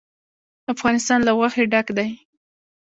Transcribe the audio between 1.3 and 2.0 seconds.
غوښې ډک